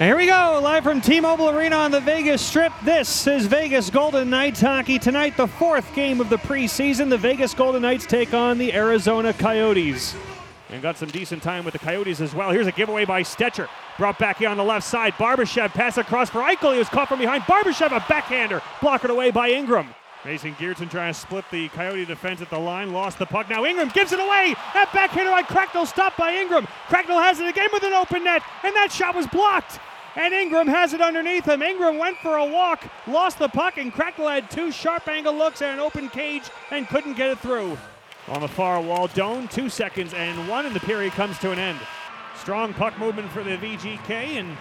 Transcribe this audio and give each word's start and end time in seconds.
And 0.00 0.08
here 0.08 0.16
we 0.16 0.26
go, 0.26 0.58
live 0.60 0.82
from 0.82 1.00
T-Mobile 1.00 1.50
Arena 1.50 1.76
on 1.76 1.92
the 1.92 2.00
Vegas 2.00 2.42
Strip. 2.42 2.72
This 2.82 3.28
is 3.28 3.46
Vegas 3.46 3.90
Golden 3.90 4.28
Knights 4.28 4.60
hockey 4.60 4.98
tonight, 4.98 5.36
the 5.36 5.46
fourth 5.46 5.94
game 5.94 6.20
of 6.20 6.28
the 6.28 6.36
preseason. 6.36 7.08
The 7.08 7.16
Vegas 7.16 7.54
Golden 7.54 7.82
Knights 7.82 8.04
take 8.04 8.34
on 8.34 8.58
the 8.58 8.74
Arizona 8.74 9.32
Coyotes. 9.32 10.16
And 10.70 10.82
got 10.82 10.96
some 10.96 11.10
decent 11.10 11.44
time 11.44 11.64
with 11.64 11.74
the 11.74 11.78
Coyotes 11.78 12.20
as 12.20 12.34
well. 12.34 12.50
Here's 12.50 12.66
a 12.66 12.72
giveaway 12.72 13.04
by 13.04 13.22
Stecher. 13.22 13.68
Brought 13.96 14.18
back 14.18 14.38
here 14.38 14.48
on 14.48 14.56
the 14.56 14.64
left 14.64 14.84
side. 14.84 15.12
Barbashev 15.12 15.70
pass 15.70 15.96
across 15.96 16.28
for 16.28 16.40
Eichel. 16.40 16.72
He 16.72 16.80
was 16.80 16.88
caught 16.88 17.06
from 17.06 17.20
behind. 17.20 17.44
Barbashev, 17.44 17.96
a 17.96 18.04
backhander. 18.08 18.62
Blocked 18.80 19.04
it 19.04 19.10
away 19.10 19.30
by 19.30 19.50
Ingram. 19.50 19.94
Mason 20.24 20.54
Geertsen 20.54 20.90
trying 20.90 21.12
to 21.12 21.18
split 21.18 21.44
the 21.50 21.68
Coyote 21.68 22.06
defense 22.06 22.40
at 22.40 22.48
the 22.48 22.58
line. 22.58 22.92
Lost 22.92 23.18
the 23.18 23.26
puck. 23.26 23.50
Now 23.50 23.64
Ingram 23.64 23.90
gives 23.90 24.12
it 24.12 24.20
away. 24.20 24.54
That 24.72 24.90
backhander 24.92 25.30
by 25.30 25.42
Cracknell 25.42 25.86
stopped 25.86 26.16
by 26.16 26.34
Ingram. 26.34 26.66
Cracknell 26.88 27.20
has 27.20 27.40
it 27.40 27.48
again 27.48 27.68
with 27.72 27.82
an 27.82 27.92
open 27.92 28.24
net. 28.24 28.42
And 28.62 28.74
that 28.74 28.90
shot 28.90 29.14
was 29.14 29.26
blocked. 29.26 29.78
And 30.16 30.32
Ingram 30.32 30.68
has 30.68 30.92
it 30.94 31.00
underneath 31.00 31.46
him. 31.46 31.60
Ingram 31.60 31.98
went 31.98 32.16
for 32.18 32.36
a 32.36 32.46
walk, 32.46 32.84
lost 33.06 33.38
the 33.38 33.48
puck, 33.48 33.78
and 33.78 33.92
Cracknell 33.92 34.28
had 34.28 34.50
two 34.50 34.70
sharp 34.70 35.08
angle 35.08 35.34
looks 35.34 35.60
at 35.60 35.74
an 35.74 35.80
open 35.80 36.08
cage 36.08 36.44
and 36.70 36.88
couldn't 36.88 37.14
get 37.14 37.30
it 37.30 37.38
through. 37.40 37.76
On 38.28 38.40
the 38.40 38.48
far 38.48 38.80
wall, 38.80 39.08
Doan, 39.08 39.48
two 39.48 39.68
seconds 39.68 40.14
and 40.14 40.48
one, 40.48 40.66
and 40.66 40.74
the 40.74 40.80
period 40.80 41.12
comes 41.12 41.38
to 41.40 41.50
an 41.50 41.58
end. 41.58 41.78
Strong 42.36 42.74
puck 42.74 42.98
movement 42.98 43.30
for 43.32 43.42
the 43.42 43.56
VGK 43.56 44.38
and 44.38 44.56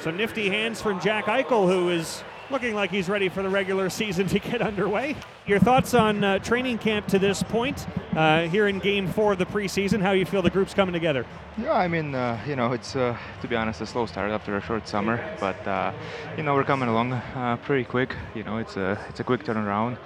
some 0.00 0.16
nifty 0.16 0.48
hands 0.48 0.82
from 0.82 1.00
Jack 1.00 1.26
Eichel, 1.26 1.66
who 1.72 1.90
is 1.90 2.24
looking 2.50 2.74
like 2.74 2.90
he's 2.90 3.08
ready 3.08 3.28
for 3.28 3.42
the 3.42 3.48
regular 3.48 3.88
season 3.88 4.26
to 4.28 4.38
get 4.38 4.60
underway. 4.60 5.16
Your 5.46 5.58
thoughts 5.58 5.94
on 5.94 6.22
uh, 6.24 6.38
training 6.40 6.78
camp 6.78 7.06
to 7.08 7.18
this 7.18 7.42
point 7.42 7.86
uh, 8.16 8.42
here 8.48 8.68
in 8.68 8.78
Game 8.78 9.06
Four 9.08 9.32
of 9.32 9.38
the 9.38 9.46
preseason? 9.46 10.00
How 10.00 10.12
you 10.12 10.26
feel 10.26 10.42
the 10.42 10.50
group's 10.50 10.74
coming 10.74 10.92
together? 10.92 11.24
Yeah, 11.56 11.72
I 11.72 11.88
mean, 11.88 12.14
uh, 12.14 12.40
you 12.46 12.56
know, 12.56 12.72
it's 12.72 12.96
uh, 12.96 13.16
to 13.40 13.48
be 13.48 13.56
honest 13.56 13.80
a 13.80 13.86
slow 13.86 14.06
start 14.06 14.30
after 14.30 14.56
a 14.56 14.60
short 14.60 14.88
summer, 14.88 15.22
but 15.38 15.66
uh, 15.66 15.92
you 16.36 16.42
know 16.42 16.54
we're 16.54 16.64
coming 16.64 16.88
along 16.88 17.12
uh, 17.12 17.56
pretty 17.62 17.84
quick. 17.84 18.14
You 18.34 18.42
know, 18.42 18.58
it's 18.58 18.76
a 18.76 18.98
it's 19.08 19.20
a 19.20 19.24
quick 19.24 19.44
turnaround. 19.44 19.98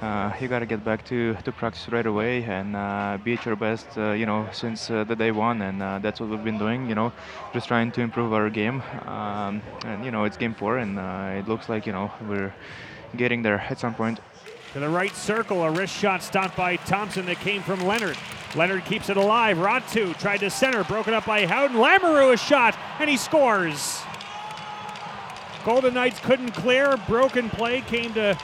Uh, 0.00 0.32
you 0.40 0.48
got 0.48 0.58
to 0.58 0.66
get 0.66 0.84
back 0.84 1.04
to, 1.06 1.34
to 1.44 1.52
practice 1.52 1.88
right 1.88 2.06
away 2.06 2.42
and 2.42 2.76
uh, 2.76 3.16
be 3.22 3.34
at 3.34 3.46
your 3.46 3.56
best, 3.56 3.86
uh, 3.96 4.12
you 4.12 4.26
know, 4.26 4.46
since 4.52 4.90
uh, 4.90 5.04
the 5.04 5.16
day 5.16 5.30
one, 5.30 5.62
and 5.62 5.82
uh, 5.82 5.98
that's 6.00 6.20
what 6.20 6.28
we've 6.28 6.44
been 6.44 6.58
doing, 6.58 6.88
you 6.88 6.94
know, 6.94 7.12
just 7.52 7.68
trying 7.68 7.90
to 7.92 8.00
improve 8.00 8.32
our 8.32 8.50
game. 8.50 8.82
Um, 9.06 9.62
and 9.86 10.04
you 10.04 10.10
know, 10.10 10.24
it's 10.24 10.36
game 10.36 10.54
four, 10.54 10.78
and 10.78 10.98
uh, 10.98 11.36
it 11.38 11.48
looks 11.48 11.68
like 11.68 11.86
you 11.86 11.92
know 11.92 12.10
we're 12.28 12.52
getting 13.16 13.42
there 13.42 13.60
at 13.60 13.78
some 13.78 13.94
point. 13.94 14.20
To 14.74 14.80
the 14.80 14.88
right 14.88 15.14
circle, 15.14 15.62
a 15.62 15.70
wrist 15.70 15.94
shot 15.96 16.22
stopped 16.22 16.56
by 16.56 16.76
Thompson 16.76 17.26
that 17.26 17.36
came 17.36 17.62
from 17.62 17.80
Leonard. 17.80 18.18
Leonard 18.56 18.84
keeps 18.84 19.08
it 19.08 19.16
alive. 19.16 19.56
Ratu 19.58 20.18
tried 20.18 20.38
to 20.38 20.50
center, 20.50 20.82
broken 20.84 21.14
up 21.14 21.24
by 21.24 21.46
Howden. 21.46 21.76
Lamoureux 21.76 22.34
a 22.34 22.36
shot, 22.36 22.76
and 22.98 23.08
he 23.08 23.16
scores. 23.16 24.02
Golden 25.64 25.94
Knights 25.94 26.20
couldn't 26.20 26.50
clear. 26.50 26.96
Broken 27.08 27.48
play 27.48 27.80
came 27.82 28.12
to 28.14 28.36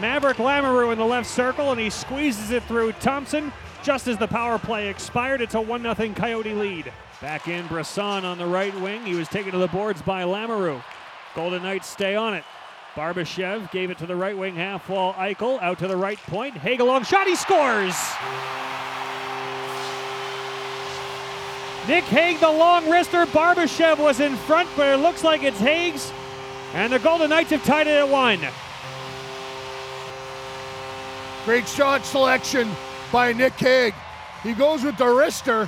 Maveric 0.00 0.36
Lamoureux 0.36 0.92
in 0.92 0.98
the 0.98 1.04
left 1.04 1.28
circle, 1.28 1.72
and 1.72 1.80
he 1.80 1.90
squeezes 1.90 2.50
it 2.52 2.62
through 2.64 2.92
Thompson. 2.92 3.52
Just 3.82 4.06
as 4.06 4.16
the 4.16 4.28
power 4.28 4.58
play 4.58 4.88
expired, 4.88 5.40
it's 5.40 5.54
a 5.54 5.60
1 5.60 5.82
0 5.82 6.14
Coyote 6.14 6.54
lead. 6.54 6.92
Back 7.20 7.48
in 7.48 7.66
Brisson 7.66 8.24
on 8.24 8.38
the 8.38 8.46
right 8.46 8.74
wing. 8.80 9.04
He 9.04 9.14
was 9.14 9.26
taken 9.26 9.50
to 9.52 9.58
the 9.58 9.66
boards 9.66 10.00
by 10.02 10.22
Lamoureux. 10.22 10.82
Golden 11.34 11.64
Knights 11.64 11.88
stay 11.88 12.14
on 12.14 12.34
it. 12.34 12.44
Barbashev 12.94 13.70
gave 13.72 13.90
it 13.90 13.98
to 13.98 14.06
the 14.06 14.14
right 14.14 14.36
wing 14.36 14.54
half 14.54 14.88
wall. 14.88 15.14
Eichel 15.14 15.60
out 15.62 15.78
to 15.80 15.88
the 15.88 15.96
right 15.96 16.18
point. 16.18 16.56
Hague 16.56 16.80
a 16.80 16.84
long 16.84 17.02
shot. 17.02 17.26
He 17.26 17.34
scores. 17.34 17.94
Nick 21.88 22.04
Hague, 22.04 22.38
the 22.38 22.50
long 22.50 22.84
wrister. 22.84 23.24
Barbashev 23.26 23.98
was 23.98 24.20
in 24.20 24.36
front, 24.36 24.68
but 24.76 24.88
it 24.88 24.98
looks 24.98 25.24
like 25.24 25.42
it's 25.42 25.58
Hague's. 25.58 26.12
And 26.74 26.92
the 26.92 26.98
Golden 26.98 27.30
Knights 27.30 27.50
have 27.50 27.64
tied 27.64 27.86
it 27.86 27.92
at 27.92 28.08
one. 28.08 28.40
Great 31.48 31.66
shot 31.66 32.04
selection 32.04 32.70
by 33.10 33.32
Nick 33.32 33.54
Hague. 33.54 33.94
He 34.42 34.52
goes 34.52 34.84
with 34.84 34.98
the 34.98 35.06
wrister 35.06 35.66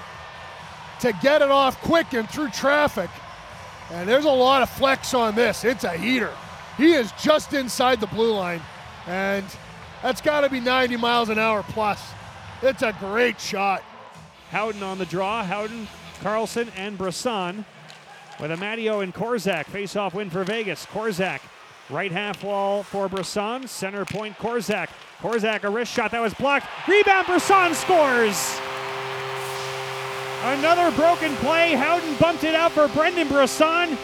to 1.00 1.12
get 1.22 1.40
it 1.40 1.50
off 1.50 1.80
quick 1.80 2.12
and 2.12 2.28
through 2.28 2.50
traffic. 2.50 3.08
And 3.90 4.06
there's 4.06 4.26
a 4.26 4.30
lot 4.30 4.60
of 4.60 4.68
flex 4.68 5.14
on 5.14 5.34
this. 5.34 5.64
It's 5.64 5.84
a 5.84 5.96
heater. 5.96 6.34
He 6.76 6.92
is 6.92 7.10
just 7.12 7.54
inside 7.54 7.98
the 7.98 8.08
blue 8.08 8.34
line. 8.34 8.60
And 9.06 9.46
that's 10.02 10.20
got 10.20 10.42
to 10.42 10.50
be 10.50 10.60
90 10.60 10.98
miles 10.98 11.30
an 11.30 11.38
hour 11.38 11.62
plus. 11.62 12.12
It's 12.60 12.82
a 12.82 12.94
great 13.00 13.40
shot. 13.40 13.82
Howden 14.50 14.82
on 14.82 14.98
the 14.98 15.06
draw. 15.06 15.42
Howden, 15.42 15.88
Karlsson, 16.20 16.68
and 16.76 16.98
Brisson 16.98 17.64
with 18.38 18.50
Amadio 18.50 19.02
and 19.02 19.14
Korczak. 19.14 19.64
Face 19.64 19.96
off 19.96 20.12
win 20.12 20.28
for 20.28 20.44
Vegas. 20.44 20.84
Korczak, 20.84 21.40
right 21.90 22.12
half 22.12 22.42
wall 22.44 22.82
for 22.82 23.08
Brisson. 23.08 23.66
Center 23.66 24.04
point, 24.04 24.36
Korczak. 24.38 24.88
Korczak, 25.20 25.64
a 25.64 25.70
wrist 25.70 25.92
shot 25.92 26.10
that 26.12 26.20
was 26.20 26.34
blocked. 26.34 26.66
Rebound, 26.88 27.26
Brisson 27.26 27.74
scores. 27.74 28.58
Another 30.42 30.90
broken 30.96 31.34
play. 31.36 31.72
Howden 31.74 32.16
bumped 32.16 32.44
it 32.44 32.54
out 32.54 32.72
for 32.72 32.88
Brendan 32.88 33.28
Brisson. 33.28 33.98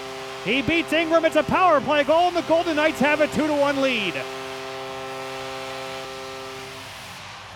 He 0.44 0.62
beats 0.62 0.92
Ingram. 0.92 1.24
It's 1.24 1.36
a 1.36 1.42
power 1.42 1.80
play 1.80 2.04
goal, 2.04 2.28
and 2.28 2.36
the 2.36 2.42
Golden 2.42 2.76
Knights 2.76 3.00
have 3.00 3.20
a 3.20 3.26
2 3.28 3.46
to 3.46 3.54
1 3.54 3.80
lead. 3.80 4.14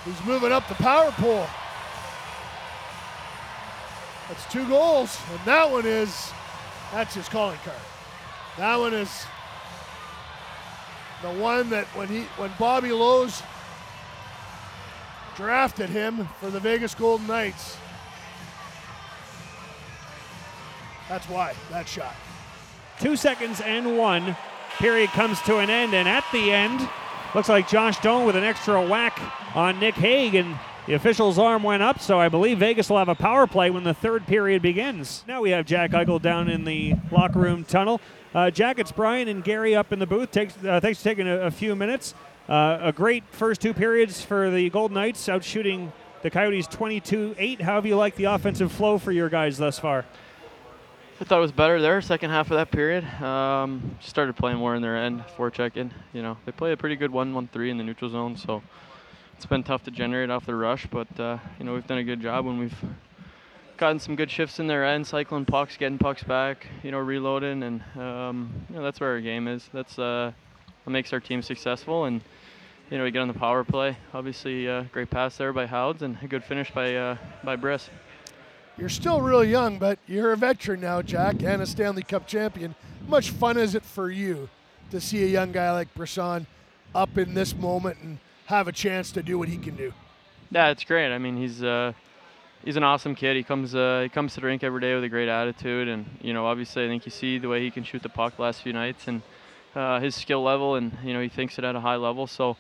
He's 0.04 0.24
moving 0.24 0.50
up 0.50 0.66
the 0.68 0.74
power 0.76 1.10
pole. 1.12 1.46
That's 4.28 4.50
two 4.50 4.66
goals. 4.68 5.20
And 5.30 5.40
that 5.44 5.70
one 5.70 5.84
is, 5.84 6.32
that's 6.92 7.14
his 7.14 7.28
calling 7.28 7.58
card. 7.64 7.76
That 8.56 8.76
one 8.76 8.94
is 8.94 9.26
the 11.22 11.30
one 11.30 11.70
that 11.70 11.86
when 11.96 12.08
he 12.08 12.20
when 12.36 12.50
Bobby 12.58 12.92
Lowe's 12.92 13.42
drafted 15.36 15.88
him 15.88 16.28
for 16.38 16.50
the 16.50 16.60
Vegas 16.60 16.94
Golden 16.94 17.26
Knights. 17.26 17.76
That's 21.08 21.28
why 21.28 21.54
that 21.70 21.88
shot. 21.88 22.14
Two 23.00 23.16
seconds 23.16 23.60
and 23.60 23.98
one. 23.98 24.36
Period 24.78 25.10
comes 25.10 25.40
to 25.42 25.58
an 25.58 25.68
end, 25.68 25.94
and 25.94 26.08
at 26.08 26.24
the 26.32 26.52
end, 26.52 26.88
looks 27.34 27.48
like 27.48 27.68
Josh 27.68 27.98
Doan 28.00 28.24
with 28.26 28.36
an 28.36 28.44
extra 28.44 28.86
whack 28.86 29.20
on 29.54 29.80
Nick 29.80 29.94
Hague, 29.94 30.34
and 30.34 30.56
the 30.86 30.94
official's 30.94 31.38
arm 31.38 31.62
went 31.62 31.82
up, 31.82 32.00
so 32.00 32.20
I 32.20 32.28
believe 32.28 32.58
Vegas 32.58 32.88
will 32.88 32.98
have 32.98 33.08
a 33.08 33.14
power 33.14 33.46
play 33.46 33.70
when 33.70 33.84
the 33.84 33.94
third 33.94 34.26
period 34.26 34.62
begins. 34.62 35.24
Now 35.26 35.40
we 35.40 35.50
have 35.50 35.66
Jack 35.66 35.90
Eichel 35.90 36.20
down 36.20 36.48
in 36.48 36.64
the 36.64 36.94
locker 37.10 37.40
room 37.40 37.64
tunnel. 37.64 38.00
Uh, 38.32 38.48
Jack, 38.48 38.78
it's 38.78 38.92
Brian 38.92 39.26
and 39.26 39.42
Gary 39.42 39.74
up 39.74 39.92
in 39.92 39.98
the 39.98 40.06
booth. 40.06 40.30
Takes, 40.30 40.54
uh, 40.64 40.78
thanks 40.78 41.00
for 41.00 41.04
taking 41.04 41.26
a, 41.26 41.38
a 41.38 41.50
few 41.50 41.74
minutes. 41.74 42.14
Uh, 42.48 42.78
a 42.80 42.92
great 42.92 43.24
first 43.32 43.60
two 43.60 43.74
periods 43.74 44.22
for 44.22 44.50
the 44.50 44.70
Golden 44.70 44.94
Knights, 44.94 45.28
out 45.28 45.42
shooting 45.42 45.92
the 46.22 46.30
Coyotes 46.30 46.68
22 46.68 47.34
8. 47.36 47.60
How 47.60 47.74
have 47.74 47.86
you 47.86 47.96
liked 47.96 48.16
the 48.16 48.24
offensive 48.24 48.70
flow 48.70 48.98
for 48.98 49.10
your 49.10 49.28
guys 49.28 49.58
thus 49.58 49.80
far? 49.80 50.04
I 51.20 51.24
thought 51.24 51.38
it 51.38 51.42
was 51.42 51.50
better 51.50 51.80
there, 51.80 52.00
second 52.00 52.30
half 52.30 52.52
of 52.52 52.56
that 52.56 52.70
period. 52.70 53.04
Um, 53.20 53.96
started 54.00 54.36
playing 54.36 54.58
more 54.58 54.76
in 54.76 54.82
their 54.82 54.96
end, 54.96 55.24
forechecking. 55.36 55.90
You 56.12 56.22
know, 56.22 56.36
they 56.46 56.52
play 56.52 56.70
a 56.70 56.76
pretty 56.76 56.94
good 56.94 57.10
1 57.10 57.34
1 57.34 57.48
3 57.48 57.70
in 57.70 57.78
the 57.78 57.84
neutral 57.84 58.10
zone, 58.10 58.36
so 58.36 58.62
it's 59.36 59.46
been 59.46 59.64
tough 59.64 59.82
to 59.84 59.90
generate 59.90 60.30
off 60.30 60.46
the 60.46 60.54
rush, 60.54 60.86
but, 60.86 61.08
uh, 61.18 61.38
you 61.58 61.64
know, 61.64 61.74
we've 61.74 61.86
done 61.86 61.98
a 61.98 62.04
good 62.04 62.20
job 62.20 62.46
when 62.46 62.58
we've 62.58 62.76
gotten 63.80 63.98
some 63.98 64.14
good 64.14 64.30
shifts 64.30 64.60
in 64.60 64.66
their 64.66 64.84
end, 64.84 65.06
cycling 65.06 65.46
pucks, 65.46 65.78
getting 65.78 65.96
pucks 65.96 66.22
back, 66.22 66.66
you 66.82 66.90
know, 66.90 66.98
reloading, 66.98 67.62
and, 67.62 67.82
um, 67.96 68.52
you 68.68 68.76
know, 68.76 68.82
that's 68.82 69.00
where 69.00 69.10
our 69.10 69.20
game 69.22 69.48
is. 69.48 69.70
That's 69.72 69.98
uh, 69.98 70.32
what 70.84 70.92
makes 70.92 71.14
our 71.14 71.18
team 71.18 71.40
successful, 71.40 72.04
and, 72.04 72.20
you 72.90 72.98
know, 72.98 73.04
we 73.04 73.10
get 73.10 73.20
on 73.20 73.28
the 73.28 73.34
power 73.34 73.64
play. 73.64 73.96
Obviously, 74.12 74.68
uh, 74.68 74.82
great 74.92 75.08
pass 75.08 75.38
there 75.38 75.54
by 75.54 75.64
Howds 75.64 76.02
and 76.02 76.18
a 76.20 76.28
good 76.28 76.44
finish 76.44 76.70
by, 76.70 76.94
uh, 76.94 77.16
by 77.42 77.56
Briss. 77.56 77.88
You're 78.76 78.90
still 78.90 79.22
real 79.22 79.42
young, 79.42 79.78
but 79.78 79.98
you're 80.06 80.32
a 80.32 80.36
veteran 80.36 80.82
now, 80.82 81.00
Jack, 81.00 81.42
and 81.42 81.62
a 81.62 81.66
Stanley 81.66 82.02
Cup 82.02 82.26
champion. 82.26 82.74
How 83.04 83.10
much 83.10 83.30
fun 83.30 83.56
is 83.56 83.74
it 83.74 83.84
for 83.84 84.10
you 84.10 84.50
to 84.90 85.00
see 85.00 85.22
a 85.22 85.26
young 85.26 85.52
guy 85.52 85.72
like 85.72 85.92
Brisson 85.94 86.46
up 86.94 87.16
in 87.16 87.32
this 87.32 87.54
moment 87.54 87.98
and 88.02 88.18
have 88.44 88.68
a 88.68 88.72
chance 88.72 89.10
to 89.12 89.22
do 89.22 89.38
what 89.38 89.48
he 89.48 89.56
can 89.56 89.74
do? 89.74 89.94
Yeah, 90.50 90.68
it's 90.68 90.84
great. 90.84 91.14
I 91.14 91.18
mean, 91.18 91.38
he's 91.38 91.62
uh, 91.62 91.94
he's 92.64 92.76
an 92.76 92.82
awesome 92.82 93.14
kid. 93.14 93.36
He 93.36 93.42
comes 93.42 93.74
uh, 93.74 94.00
he 94.02 94.08
comes 94.08 94.34
to 94.34 94.40
the 94.40 94.46
rink 94.46 94.62
every 94.62 94.80
day 94.80 94.94
with 94.94 95.04
a 95.04 95.08
great 95.08 95.28
attitude, 95.28 95.88
and 95.88 96.06
you 96.20 96.32
know, 96.32 96.46
obviously, 96.46 96.84
I 96.84 96.88
think 96.88 97.04
you 97.06 97.10
see 97.10 97.38
the 97.38 97.48
way 97.48 97.62
he 97.62 97.70
can 97.70 97.84
shoot 97.84 98.02
the 98.02 98.08
puck 98.08 98.38
last 98.38 98.62
few 98.62 98.72
nights, 98.72 99.08
and 99.08 99.22
uh, 99.74 100.00
his 100.00 100.14
skill 100.14 100.42
level, 100.42 100.74
and 100.74 100.96
you 101.04 101.14
know, 101.14 101.20
he 101.20 101.28
thinks 101.28 101.58
it 101.58 101.64
at 101.64 101.76
a 101.76 101.80
high 101.80 101.96
level. 101.96 102.26
So, 102.26 102.56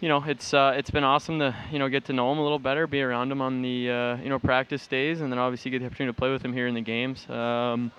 you 0.00 0.08
know, 0.08 0.22
it's 0.26 0.52
uh, 0.54 0.74
it's 0.76 0.90
been 0.90 1.04
awesome 1.04 1.38
to 1.38 1.54
you 1.70 1.78
know 1.78 1.88
get 1.88 2.04
to 2.06 2.12
know 2.12 2.32
him 2.32 2.38
a 2.38 2.42
little 2.42 2.58
better, 2.58 2.86
be 2.86 3.02
around 3.02 3.30
him 3.30 3.40
on 3.40 3.62
the 3.62 3.90
uh, 3.90 4.16
you 4.16 4.28
know 4.28 4.38
practice 4.38 4.86
days, 4.86 5.20
and 5.20 5.32
then 5.32 5.38
obviously 5.38 5.70
get 5.70 5.80
the 5.80 5.86
opportunity 5.86 6.14
to 6.14 6.18
play 6.18 6.30
with 6.30 6.44
him 6.44 6.52
here 6.52 6.66
in 6.66 6.74
the 6.74 6.80
games. 6.80 7.28
Um, 7.28 7.90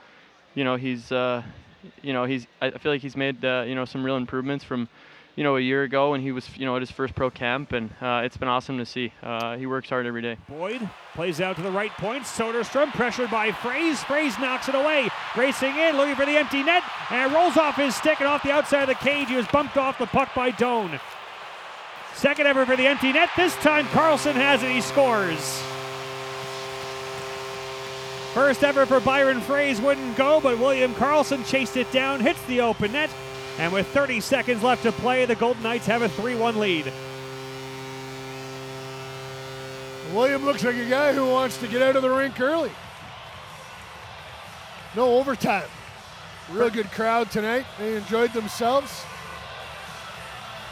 you 0.56 0.64
know, 0.64 0.76
he's 0.76 1.12
uh, 1.12 1.42
you 2.02 2.14
know 2.14 2.26
he's 2.26 2.48
I 2.62 2.72
feel 2.72 2.92
like 2.92 3.02
he's 3.02 3.18
made 3.18 3.44
uh, 3.44 3.64
you 3.68 3.76
know 3.76 3.86
some 3.86 4.04
real 4.04 4.18
improvements 4.18 4.64
from 4.64 4.88
you 5.36 5.44
know 5.44 5.58
a 5.58 5.62
year 5.62 5.84
ago 5.84 6.12
when 6.12 6.22
he 6.22 6.32
was 6.32 6.48
you 6.58 6.66
know 6.66 6.76
at 6.76 6.82
his 6.82 6.92
first 6.92 7.16
pro 7.16 7.30
camp, 7.30 7.72
and 7.72 7.90
uh, 8.02 8.22
it's 8.24 8.38
been 8.38 8.48
awesome 8.48 8.78
to 8.78 8.86
see. 8.86 9.12
Uh, 9.22 9.58
he 9.58 9.66
works 9.66 9.90
hard 9.90 10.06
every 10.06 10.22
day. 10.22 10.38
Boyd 10.48 10.88
plays 11.14 11.42
out 11.42 11.56
to 11.56 11.62
the 11.62 11.72
right 11.72 11.92
point. 11.92 12.24
Soderstrom 12.24 12.92
pressured 12.92 13.32
by 13.32 13.52
Froese. 13.52 14.04
Froese 14.04 14.40
knocks 14.40 14.70
it 14.70 14.76
away. 14.76 15.10
racing 15.36 15.76
in, 15.76 15.98
looking 15.98 16.16
for 16.16 16.26
the 16.26 16.38
empty 16.38 16.64
net, 16.64 16.84
and 17.10 17.34
rolls 17.34 17.58
off 17.58 17.76
his 17.76 17.96
stick 17.96 18.20
and 18.20 18.28
off 18.28 18.44
the 18.44 18.52
outside 18.52 18.84
of 18.84 18.90
the 18.90 18.96
cage. 18.96 19.30
He 19.30 19.36
was 19.36 19.48
bumped 19.48 19.78
off 19.78 19.98
the 19.98 20.08
puck 20.08 20.34
by 20.36 20.52
Doan. 20.52 21.00
Second 22.16 22.48
ever 22.48 22.66
for 22.66 22.76
the 22.76 22.88
empty 22.88 23.12
net. 23.12 23.30
This 23.36 23.56
time 23.58 23.86
Karlsson 23.88 24.34
has 24.34 24.62
it. 24.64 24.72
He 24.72 24.82
scores. 24.82 25.62
First 28.34 28.64
ever 28.64 28.88
for 28.88 29.00
Byron 29.00 29.42
Froese 29.42 29.80
wouldn't 29.80 30.18
go, 30.18 30.42
but 30.42 30.58
William 30.58 30.94
Karlsson 30.96 31.46
chased 31.46 31.78
it 31.78 31.92
down, 31.92 32.20
hits 32.20 32.42
the 32.46 32.62
open 32.62 32.92
net, 32.92 33.12
and 33.60 33.72
with 33.72 33.88
30 33.88 34.20
seconds 34.20 34.64
left 34.64 34.84
to 34.84 34.92
play, 34.92 35.26
the 35.26 35.36
Golden 35.36 35.64
Knights 35.64 35.86
have 35.86 36.02
a 36.02 36.10
3 36.10 36.36
1 36.36 36.60
lead. 36.60 36.92
William 40.14 40.46
looks 40.46 40.64
like 40.64 40.76
a 40.76 40.90
guy 40.90 41.14
who 41.14 41.28
wants 41.28 41.58
to 41.58 41.68
get 41.68 41.82
out 41.82 41.96
of 41.96 42.02
the 42.02 42.10
rink 42.10 42.40
early. 42.40 42.72
No 44.96 45.16
overtime. 45.18 45.68
Real 46.52 46.70
good 46.70 46.92
crowd 46.92 47.32
tonight. 47.32 47.66
They 47.80 47.96
enjoyed 47.96 48.32
themselves. 48.34 49.04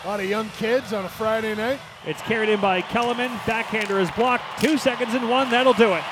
A 0.04 0.08
lot 0.08 0.20
of 0.20 0.28
young 0.28 0.50
kids 0.58 0.94
on 0.94 1.06
a 1.06 1.10
Friday 1.10 1.56
night. 1.56 1.80
It's 2.06 2.22
carried 2.24 2.50
in 2.50 2.60
by 2.60 2.82
Kellerman. 2.82 3.32
Backhander 3.46 4.00
is 4.00 4.12
blocked. 4.12 4.44
Two 4.60 4.78
seconds 4.78 5.14
and 5.14 5.30
one. 5.30 5.50
That'll 5.50 5.74
do 5.74 5.94
it. 5.94 6.04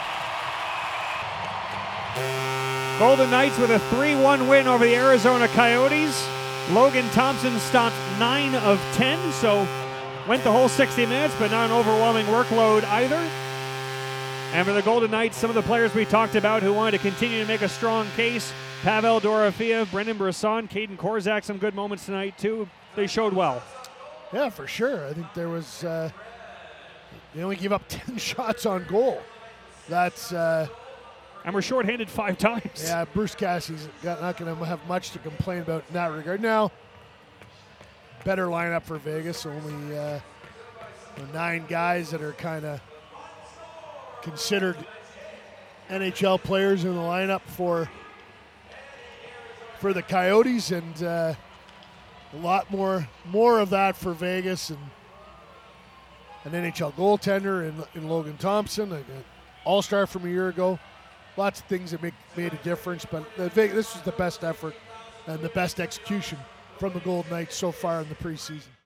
Golden 2.99 3.29
Knights 3.31 3.57
with 3.57 3.71
a 3.71 3.79
3 3.79 4.15
1 4.15 4.47
win 4.47 4.67
over 4.67 4.85
the 4.85 4.95
Arizona 4.95 5.47
Coyotes. 5.47 6.38
Logan 6.71 7.09
Thompson 7.09 7.57
stopped 7.59 7.95
9 8.19 8.53
of 8.55 8.79
10, 8.93 9.31
so 9.31 9.67
went 10.27 10.43
the 10.43 10.51
whole 10.51 10.69
60 10.69 11.05
minutes, 11.07 11.33
but 11.39 11.49
not 11.49 11.71
an 11.71 11.75
overwhelming 11.75 12.27
workload 12.27 12.83
either. 12.83 13.27
And 14.53 14.67
for 14.67 14.73
the 14.73 14.83
Golden 14.83 15.09
Knights, 15.09 15.35
some 15.37 15.49
of 15.49 15.55
the 15.55 15.63
players 15.63 15.95
we 15.95 16.05
talked 16.05 16.35
about 16.35 16.61
who 16.61 16.71
wanted 16.73 16.97
to 16.97 17.03
continue 17.03 17.41
to 17.41 17.47
make 17.47 17.61
a 17.63 17.69
strong 17.69 18.07
case 18.15 18.53
Pavel 18.83 19.19
Dorofeyev, 19.19 19.91
Brendan 19.91 20.17
Brisson, 20.17 20.67
Kaedan 20.67 20.95
Korczak, 20.95 21.43
some 21.43 21.57
good 21.57 21.75
moments 21.75 22.05
tonight, 22.05 22.37
too. 22.37 22.69
They 22.95 23.07
showed 23.07 23.33
well. 23.33 23.61
Yeah, 24.31 24.49
for 24.49 24.67
sure. 24.67 25.07
I 25.07 25.13
think 25.13 25.27
there 25.33 25.49
was. 25.49 25.83
Uh, 25.83 26.11
they 27.33 27.43
only 27.43 27.55
gave 27.55 27.71
up 27.71 27.83
10 27.89 28.17
shots 28.17 28.65
on 28.65 28.85
goal. 28.85 29.21
That's. 29.89 30.31
Uh, 30.31 30.67
and 31.45 31.53
we're 31.53 31.61
shorthanded 31.61 32.09
five 32.09 32.37
times. 32.37 32.83
Yeah, 32.83 33.05
Bruce 33.05 33.35
Cassidy's 33.35 33.87
got, 34.03 34.21
not 34.21 34.37
going 34.37 34.55
to 34.55 34.65
have 34.65 34.85
much 34.87 35.11
to 35.11 35.19
complain 35.19 35.61
about 35.61 35.83
in 35.87 35.93
that 35.93 36.11
regard. 36.11 36.41
Now, 36.41 36.71
better 38.23 38.47
lineup 38.47 38.83
for 38.83 38.97
Vegas. 38.97 39.45
Only 39.45 39.97
uh, 39.97 40.19
nine 41.33 41.65
guys 41.67 42.11
that 42.11 42.21
are 42.21 42.33
kind 42.33 42.65
of 42.65 42.81
considered 44.21 44.77
NHL 45.89 46.41
players 46.43 46.83
in 46.83 46.93
the 46.93 47.01
lineup 47.01 47.41
for 47.41 47.89
for 49.79 49.93
the 49.93 50.03
Coyotes, 50.03 50.71
and 50.71 51.03
uh, 51.03 51.33
a 52.33 52.37
lot 52.37 52.69
more 52.69 53.07
more 53.25 53.59
of 53.59 53.69
that 53.69 53.95
for 53.95 54.13
Vegas 54.13 54.69
and 54.69 54.79
an 56.43 56.51
NHL 56.51 56.93
goaltender 56.93 57.67
in, 57.67 57.83
in 57.95 58.09
Logan 58.09 58.37
Thompson, 58.37 58.91
an 58.91 59.05
All 59.63 59.81
Star 59.81 60.05
from 60.05 60.25
a 60.25 60.29
year 60.29 60.49
ago 60.49 60.79
lots 61.39 61.61
of 61.61 61.65
things 61.67 61.91
that 61.91 62.03
make, 62.03 62.13
made 62.35 62.53
a 62.53 62.57
difference, 62.57 63.05
but 63.05 63.23
this 63.55 63.95
was 63.95 64.01
the 64.03 64.11
best 64.11 64.43
effort 64.43 64.75
and 65.25 65.39
the 65.39 65.49
best 65.49 65.79
execution 65.79 66.37
from 66.77 66.93
the 66.93 66.99
Golden 66.99 67.31
Knights 67.31 67.55
so 67.55 67.71
far 67.71 68.01
in 68.01 68.09
the 68.09 68.15
preseason. 68.15 68.69